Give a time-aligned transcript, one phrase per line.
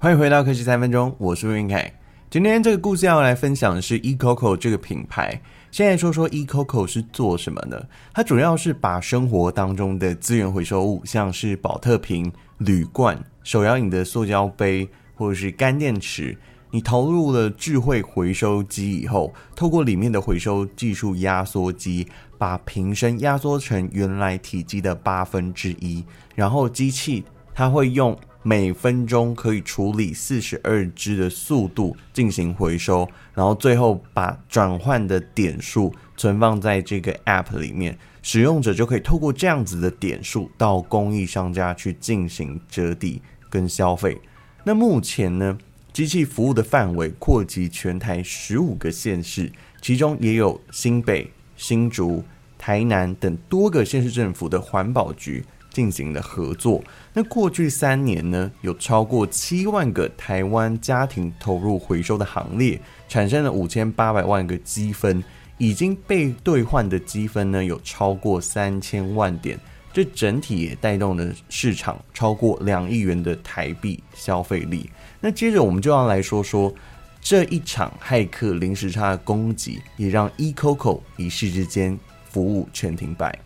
[0.00, 1.92] 欢迎回到科技三分钟，我是吴云凯。
[2.30, 5.40] 今天这个故事要来分享的是 eCoco 这个品牌。
[5.70, 7.88] 先来说说 eCoco 是做什么的？
[8.14, 16.36] 它主要是把生活当中的资源回收物，像是宝特瓶、铝罐、手摇饮的塑胶杯，或者是干电池，
[16.70, 22.06] 你投入了智慧回收机以后，透过里面的回收技术压缩机，
[22.38, 27.24] 把瓶身压缩成原来体积的八分之一，然后机器
[27.54, 28.16] 它会用。
[28.48, 44.18] 每分钟可以处理四十二支的速度进行回收，然后最后把转换的点数存放在这个 App 里面，使用者就可以透过这样子的点数到公益商家去进行折抵跟消费。
[44.64, 45.58] 那目前呢，
[45.92, 49.52] 机器服务的范围扩及全台十五个县市，
[49.82, 52.24] 其中也有新北、新竹、
[52.56, 55.44] 台南等多个县市政府的环保局。
[55.70, 56.82] 进行了合作。
[57.12, 65.22] 那过去三年呢，有超过七万个台湾家庭投入回收的行列，产生了五千八百万个积分，
[65.56, 69.58] 已经被兑换的积分呢，有超过三千万点。
[69.90, 74.88] 这整体也带动了市场超过两亿元的台币消费力。
[75.18, 76.72] 那接着我们就要来说说
[77.20, 81.98] 这一场骇客零时差的攻击，也让 eCoco 一夕之间
[82.30, 83.36] 服务全停摆。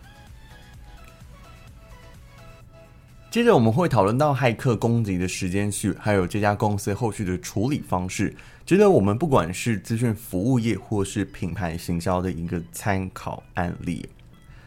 [3.33, 14.06] 接着我们会讨论到骇客攻击的时间序，还有这家公司后续的处理方式，值得我们不管是资讯服务业或是品牌行销的一个参考案例。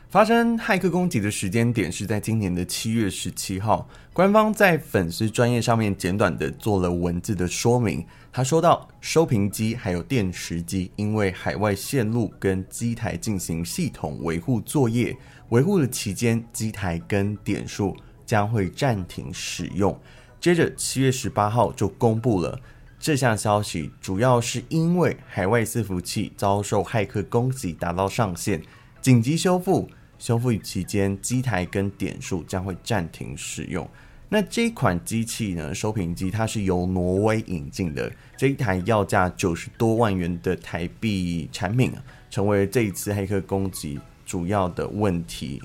[0.09, 8.03] 发生骇客攻击的时间点是在今年的七月十七号，官方在粉丝专业上面简短的做了文字的说明。
[8.33, 15.16] 他说到，收瓶机还有电池机因为海外线路跟机台进行系统维护作业，
[15.50, 17.95] 维护的期间机台跟点数。
[18.26, 19.98] 将会暂停使用。
[20.40, 22.59] 接着，七月十八号就公布了
[23.00, 28.62] 这项消息，主要是因为海外伺服器遭受骇客攻击，达到上限，
[29.02, 29.90] 紧急修复。
[30.18, 33.88] 修复期间，机台跟点数将会暂停使用。
[34.30, 35.75] 那这款机器呢？
[35.75, 41.91] 收瓶机它是由挪威引进的，这一台要价九十多万元的台币产品，
[42.30, 45.62] 成为这一次骇客攻击主要的问题。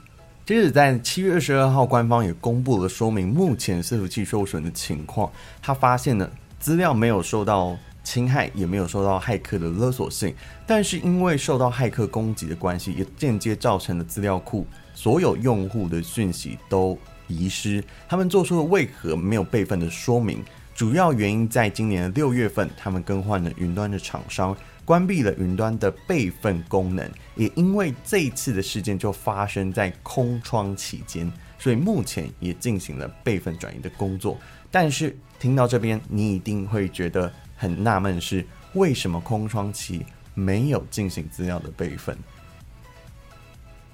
[0.51, 5.31] 接着，在七月二十二号，官方也公布了说明目前伺服器受损的情况。
[5.63, 6.29] 他发现呢
[6.59, 10.35] 资料没有受到侵害，也没有受到骇客的勒索性，
[10.67, 17.81] 但是因为受到骇客攻击的关系，也间接造成了资料库所有用户的讯息都遗失。
[18.09, 20.43] 他们做出了为何没有备份的说明，
[20.75, 24.57] 主要原因在今年的六月份，他们更换了云端的厂商。
[24.85, 34.39] 关闭了云端的备份功能，也因为这次的事件就发生在空窗期间，所以目前也进行了备份转移的工作。
[34.71, 40.05] 但是听到这边，你一定会觉得很纳闷，是为什么空窗期
[40.35, 42.17] 没有进行资料的备份？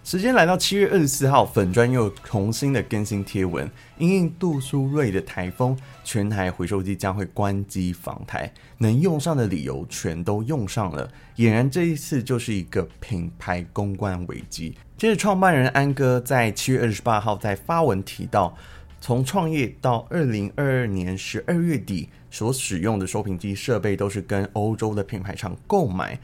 [0.06, 3.68] 时间来到七月二十四号，粉砖又重新的更新贴文，
[3.98, 14.76] 因应杜苏芮的台风，全台回收机将会关机防台，能用上的理由全都用上了，俨然这一次就是一个品牌公关危机。
[14.96, 18.56] 接着，创办人安哥在七月二十八号在发文提到，
[19.00, 26.16] 从创业到二零二二年十二月底所使用的收瓶机设备都是跟欧洲的品牌厂购买，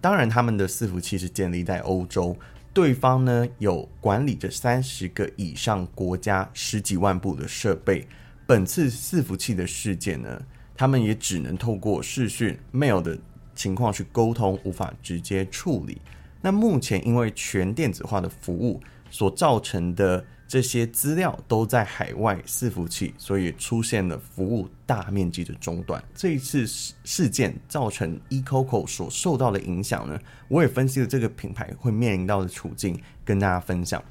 [0.00, 2.36] 当然他们的伺服器是建立在欧洲。
[2.72, 8.06] 对方呢，有管理着三十个以上国家十几万部的设备。
[8.46, 10.42] 本次伺服器的事件呢，
[10.76, 13.18] 他们也只能透过视讯、mail 的
[13.54, 16.00] 情况去沟通，无法直接处理。
[16.40, 20.24] 那目前因为全电子化的服务所造成的。
[20.52, 26.04] 这些资料都在海外伺服器，所以出现了服务大面积的中断。
[26.14, 34.04] 这一次事事件造成 eCoco 所受到的影响呢，我也分析了这个品牌会面临到的处境，跟大家分享。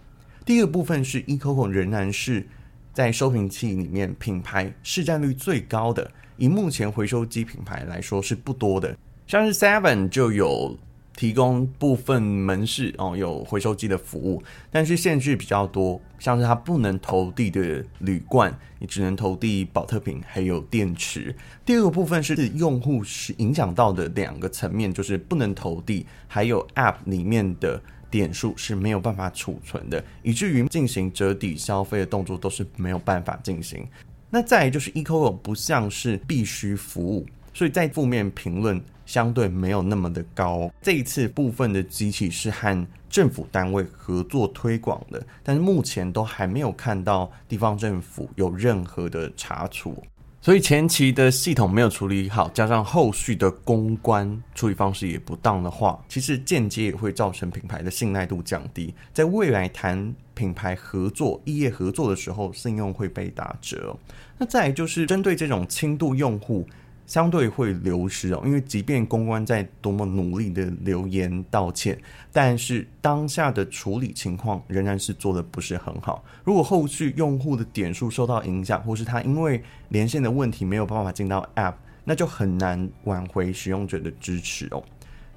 [0.44, 2.44] 第一个部分是 eCoco 仍然是
[2.92, 10.76] 在收瓶器里面品牌市占率最高的，以目前回收机品牌来说是不多的，像是 Seven 就有。
[11.16, 14.42] 提供部分门市哦，有回收机的服务，
[14.72, 21.36] 但是限制比较多，像是它不能投递的铝罐，你只能投递宝特瓶，还有电池。
[21.66, 33.88] 第二个部分是用户是影响到的两个层面，就是不能投递，还有 App 里面的点数是没有办法储存的，以至于进行折抵消费的动作都是没有办法进行。
[34.30, 37.28] 那再来就是 eCoco 不像是必须服务。
[37.54, 40.72] 所以在负面评论相对没有那么的高。
[40.82, 50.02] 这一次部分的机器是和政府单位合作推广的，但是目前都还没有看到地方政府有任何的查处。
[50.44, 63.96] 所以前期的系统没有处理好，加上后续的公关处理方式也不当的话，其实间接也会造成品牌的信赖度降低，在未来谈品牌合作、异业合作的时候，信用会被打折。
[64.40, 66.68] 那再来就是针对这种轻度用户。
[67.06, 71.98] 相对会流失哦，因为即便公关在多么努力的留言道歉，
[72.32, 76.24] 但是当下的处理情况仍然是做得不是很好。
[76.44, 84.84] 如果后续用户的点数受到影响，或是他因为连线的问题没有办法进到 App，那就很难挽回使用者的支持哦。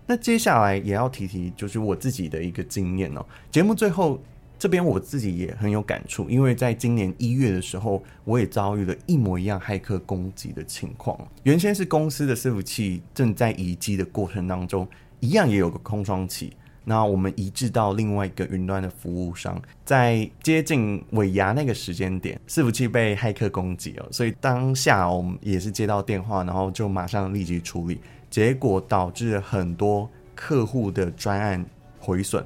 [0.07, 3.27] 那接下来也要提提，就是我自己的一个经验哦。
[3.51, 4.23] 节目最后。
[4.65, 11.15] 这边我自己也很有感触，因为在今年一月的时候，我也遭遇了一模一样骇客攻击的情况。
[11.43, 14.89] 原先是公司的伺服器正在移机的过程当中，
[15.21, 16.57] 一样也有个空窗期。
[16.83, 28.01] 那我们移至到另外一个云端的服务商，在接近尾牙那个时间点，伺服器被骇客攻击了，所以当下我们也是接到电话，然后就马上立即处理，
[28.31, 31.63] 结果导致很多客户的专案
[31.99, 32.43] 毁损。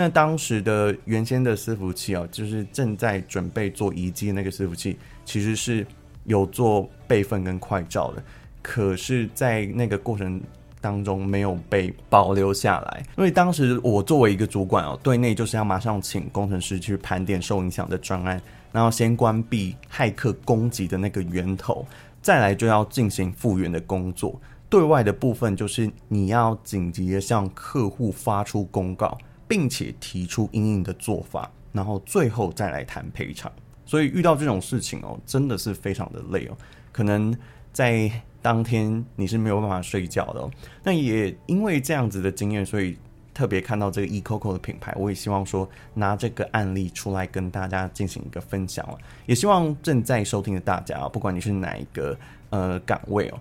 [0.00, 5.84] 那当时的原先的伺服器哦，就是正在准备做移机那个伺服器，其实是
[6.22, 8.22] 有做备份跟快照的，
[8.62, 10.40] 可是，在那个过程
[10.80, 13.02] 当中没有被保留下来。
[13.16, 18.40] 因为当时我作为一个主管哦，对内就是要马上请工程师去盘点受影响的专案，
[18.70, 21.84] 然后先关闭骇客攻击的那个源头，
[22.22, 24.40] 再来就要进行复原的工作。
[24.68, 29.18] 对外的部分就是你要紧急的向客户发出公告。
[29.48, 33.50] 并且提出因应的做法，然后最后再来谈赔偿。
[33.86, 36.56] 所以遇到这种事情哦，真的是非常的累哦。
[36.92, 37.34] 可能
[37.72, 38.10] 在
[38.42, 40.50] 当天你是没有办法睡觉的哦。
[40.84, 42.98] 那也因为这样子的经验，所以
[43.32, 48.98] 特别看到这个 eCOCO 的品牌，我也希望说拿这个案例出来跟大家进行一个分享了。
[49.24, 52.14] 也希望正在收听的大家，不管你是哪一个
[52.50, 53.38] 呃岗位哦。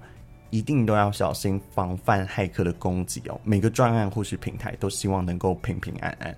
[0.49, 3.39] 一定都要小心防范骇客的攻击哦！
[3.43, 6.35] 每个专案或是平台都希望能够平平安安。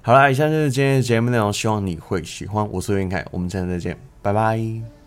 [0.00, 2.68] 好啦，以上就是今天的节目内容，希望你会喜欢。
[2.70, 5.01] 我是袁凯，我们下次再见，拜拜。